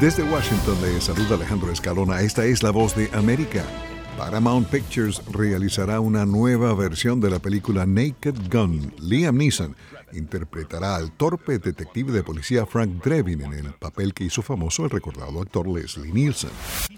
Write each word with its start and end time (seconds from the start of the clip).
Desde 0.00 0.22
Washington 0.24 0.76
le 0.82 1.00
saluda 1.00 1.36
Alejandro 1.36 1.70
Escalona. 1.70 2.20
Esta 2.20 2.44
es 2.44 2.62
la 2.62 2.70
voz 2.70 2.96
de 2.96 3.10
América. 3.12 3.64
Paramount 4.16 4.68
Pictures 4.68 5.20
realizará 5.32 5.98
una 5.98 6.24
nueva 6.24 6.72
versión 6.74 7.20
de 7.20 7.30
la 7.30 7.40
película 7.40 7.84
Naked 7.84 8.36
Gun. 8.50 8.92
Liam 9.00 9.36
Neeson 9.36 9.74
interpretará 10.12 10.94
al 10.94 11.10
torpe 11.12 11.58
detective 11.58 12.12
de 12.12 12.22
policía 12.22 12.64
Frank 12.64 13.02
Drebin 13.02 13.42
en 13.42 13.52
el 13.52 13.72
papel 13.72 14.14
que 14.14 14.24
hizo 14.24 14.42
famoso 14.42 14.84
el 14.84 14.90
recordado 14.90 15.42
actor 15.42 15.68
Leslie 15.68 16.12
Nielsen. 16.12 16.50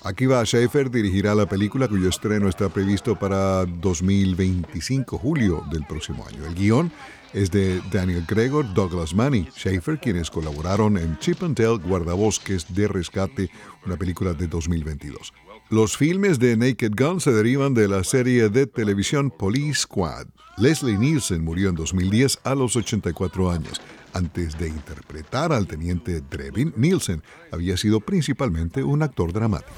Akiva 0.04 0.44
Schaefer 0.44 0.90
dirigirá 0.90 1.34
la 1.34 1.46
película 1.46 1.89
cuyo 1.89 2.08
estreno 2.11 2.48
está 2.48 2.68
previsto 2.68 3.18
para 3.18 3.64
2025, 3.64 5.17
julio 5.17 5.64
del 5.71 5.86
próximo 5.86 6.26
año. 6.26 6.44
El 6.46 6.54
guion 6.54 6.93
es 7.32 7.50
de 7.50 7.82
Daniel 7.90 8.25
Gregor, 8.29 8.72
Douglas 8.75 9.14
Money, 9.14 9.48
Schaefer, 9.57 9.98
quienes 9.98 10.30
colaboraron 10.30 10.98
en 10.98 11.18
Chip 11.18 11.43
and 11.43 11.58
Dale 11.58 11.79
Guardabosques 11.79 12.75
de 12.75 12.89
Rescate, 12.89 13.50
una 13.85 13.96
película 13.96 14.35
de 14.35 14.46
2022. 14.46 15.32
Los 15.68 15.96
filmes 15.96 16.39
de 16.39 16.57
Naked 16.57 16.93
Gun 16.96 17.05
se 17.20 17.30
derivan 17.30 17.72
de 17.72 17.86
la 17.86 18.02
serie 18.02 18.48
de 18.48 18.66
televisión 18.66 19.30
Police 19.30 19.82
Squad. 19.82 20.26
Leslie 20.58 20.98
Nielsen 20.98 21.44
murió 21.44 21.68
en 21.68 21.76
2010 21.76 22.40
a 22.42 22.56
los 22.56 22.74
84 22.74 23.50
años. 23.50 23.80
Antes 24.12 24.58
de 24.58 24.68
interpretar 24.68 25.52
al 25.52 25.68
teniente 25.68 26.20
Drevin, 26.20 26.74
Nielsen 26.76 27.22
había 27.52 27.76
sido 27.76 28.00
principalmente 28.00 28.82
un 28.82 29.02
actor 29.02 29.32
dramático. 29.32 29.70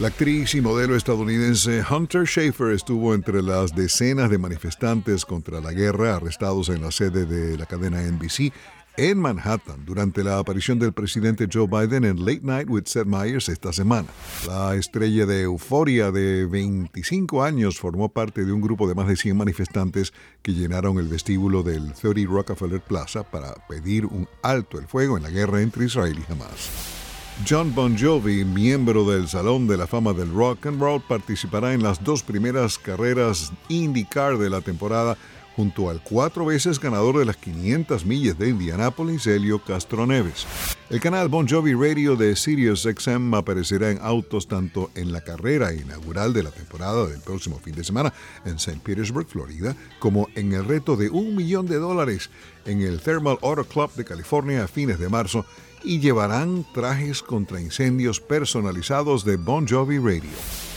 La 0.00 0.08
actriz 0.08 0.54
y 0.54 0.62
modelo 0.62 0.96
estadounidense 0.96 1.84
Hunter 1.88 2.26
Schaefer 2.26 2.72
estuvo 2.72 3.14
entre 3.14 3.42
las 3.42 3.74
decenas 3.74 4.30
de 4.30 4.38
manifestantes 4.38 5.26
contra 5.26 5.60
la 5.60 5.72
guerra 5.72 6.16
arrestados 6.16 6.70
en 6.70 6.80
la 6.80 6.90
sede 6.90 7.26
de 7.26 7.58
la 7.58 7.66
cadena 7.66 8.00
NBC 8.00 8.50
en 8.96 9.18
Manhattan 9.18 9.84
durante 9.84 10.22
la 10.22 10.38
aparición 10.38 10.78
del 10.78 10.92
presidente 10.92 11.48
Joe 11.52 11.66
Biden 11.66 12.04
en 12.04 12.24
Late 12.24 12.40
Night 12.42 12.68
with 12.68 12.84
Seth 12.86 13.06
Meyers 13.06 13.48
esta 13.48 13.72
semana. 13.72 14.08
La 14.46 14.74
estrella 14.76 15.26
de 15.26 15.42
euforia 15.42 16.10
de 16.10 16.46
25 16.46 17.42
años 17.42 17.78
formó 17.78 18.08
parte 18.08 18.44
de 18.44 18.52
un 18.52 18.60
grupo 18.60 18.86
de 18.86 18.94
más 18.94 19.08
de 19.08 19.16
100 19.16 19.36
manifestantes 19.36 20.12
que 20.42 20.52
llenaron 20.52 20.98
el 20.98 21.08
vestíbulo 21.08 21.62
del 21.62 21.92
30 21.92 22.30
Rockefeller 22.30 22.80
Plaza 22.80 23.22
para 23.24 23.54
pedir 23.68 24.06
un 24.06 24.28
alto 24.42 24.78
el 24.78 24.86
fuego 24.86 25.16
en 25.16 25.24
la 25.24 25.30
guerra 25.30 25.60
entre 25.60 25.86
Israel 25.86 26.18
y 26.18 26.32
Hamas. 26.32 26.70
John 27.48 27.74
Bon 27.74 27.98
Jovi, 27.98 28.44
miembro 28.44 29.04
del 29.04 29.26
Salón 29.26 29.66
de 29.66 29.76
la 29.76 29.88
Fama 29.88 30.12
del 30.12 30.32
Rock 30.32 30.66
and 30.66 30.80
Roll, 30.80 31.02
participará 31.02 31.74
en 31.74 31.82
las 31.82 32.02
dos 32.04 32.22
primeras 32.22 32.78
carreras 32.78 33.52
IndyCar 33.68 34.38
de 34.38 34.50
la 34.50 34.60
temporada 34.60 35.18
junto 35.56 35.90
al 35.90 36.02
cuatro 36.02 36.46
veces 36.46 36.80
ganador 36.80 37.18
de 37.18 37.24
las 37.24 37.36
500 37.36 38.04
millas 38.04 38.38
de 38.38 38.48
Indianápolis, 38.48 39.26
Helio 39.26 39.62
Castro 39.62 40.06
Neves. 40.06 40.46
El 40.90 41.00
canal 41.00 41.28
Bon 41.28 41.48
Jovi 41.48 41.74
Radio 41.74 42.16
de 42.16 42.36
Sirius 42.36 42.82
XM 42.82 43.34
aparecerá 43.34 43.90
en 43.90 43.98
autos 44.02 44.48
tanto 44.48 44.90
en 44.94 45.12
la 45.12 45.22
carrera 45.22 45.72
inaugural 45.72 46.32
de 46.32 46.42
la 46.42 46.50
temporada 46.50 47.06
del 47.06 47.20
próximo 47.20 47.58
fin 47.58 47.74
de 47.74 47.84
semana 47.84 48.12
en 48.44 48.56
St. 48.56 48.80
Petersburg, 48.82 49.26
Florida, 49.26 49.76
como 49.98 50.28
en 50.34 50.52
el 50.52 50.64
reto 50.64 50.96
de 50.96 51.10
un 51.10 51.36
millón 51.36 51.66
de 51.66 51.76
dólares 51.76 52.30
en 52.66 52.82
el 52.82 53.00
Thermal 53.00 53.38
Auto 53.42 53.64
Club 53.64 53.92
de 53.94 54.04
California 54.04 54.64
a 54.64 54.68
fines 54.68 54.98
de 54.98 55.08
marzo 55.08 55.44
y 55.84 56.00
llevarán 56.00 56.66
trajes 56.72 57.22
contra 57.22 57.60
incendios 57.60 58.20
personalizados 58.20 59.24
de 59.24 59.36
Bon 59.36 59.68
Jovi 59.68 59.98
Radio. 59.98 60.73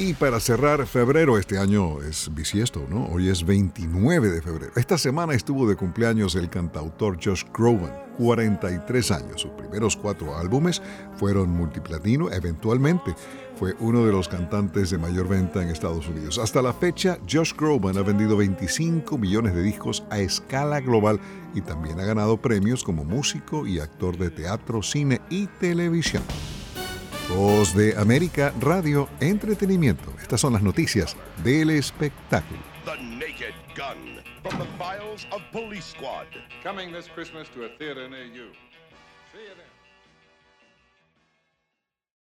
Y 0.00 0.14
para 0.14 0.38
cerrar 0.38 0.86
febrero, 0.86 1.38
este 1.38 1.58
año 1.58 2.00
es 2.02 2.32
bisiesto, 2.32 2.86
¿no? 2.88 3.06
Hoy 3.06 3.28
es 3.30 3.44
29 3.44 4.30
de 4.30 4.40
febrero. 4.40 4.72
Esta 4.76 4.96
semana 4.96 5.34
estuvo 5.34 5.68
de 5.68 5.74
cumpleaños 5.74 6.36
el 6.36 6.48
cantautor 6.48 7.18
Josh 7.20 7.42
Groban, 7.52 7.92
43 8.16 9.10
años. 9.10 9.40
Sus 9.40 9.50
primeros 9.50 9.96
cuatro 9.96 10.38
álbumes 10.38 10.80
fueron 11.16 11.50
multiplatino, 11.50 12.30
eventualmente 12.30 13.12
fue 13.56 13.74
uno 13.80 14.06
de 14.06 14.12
los 14.12 14.28
cantantes 14.28 14.90
de 14.90 14.98
mayor 14.98 15.26
venta 15.26 15.64
en 15.64 15.68
Estados 15.70 16.06
Unidos. 16.06 16.38
Hasta 16.38 16.62
la 16.62 16.72
fecha, 16.72 17.18
Josh 17.28 17.52
Groban 17.58 17.98
ha 17.98 18.02
vendido 18.02 18.36
25 18.36 19.18
millones 19.18 19.52
de 19.52 19.64
discos 19.64 20.04
a 20.10 20.20
escala 20.20 20.78
global 20.78 21.18
y 21.56 21.60
también 21.60 21.98
ha 21.98 22.04
ganado 22.04 22.40
premios 22.40 22.84
como 22.84 23.04
músico 23.04 23.66
y 23.66 23.80
actor 23.80 24.16
de 24.16 24.30
teatro, 24.30 24.80
cine 24.80 25.20
y 25.28 25.48
televisión. 25.58 26.22
Voz 27.28 27.74
de 27.74 27.94
América 27.98 28.54
Radio 28.58 29.06
Entretenimiento. 29.20 30.14
Estas 30.18 30.40
son 30.40 30.54
las 30.54 30.62
noticias 30.62 31.14
del 31.44 31.68
espectáculo. 31.68 32.58
The 32.86 32.96
Naked 33.02 33.54
Gun 33.76 34.22
from 34.42 34.58
the 34.58 34.64
files 34.78 35.26
of 35.30 35.42
Police 35.52 35.84
Squad. 35.94 36.26
Coming 36.62 36.90
this 36.90 37.06
Christmas 37.06 37.46
to 37.50 37.66
a 37.66 37.68
theater 37.76 38.08
near 38.08 38.24
you. 38.24 38.50
See 39.30 39.42
you 39.42 39.54
then. 39.54 39.77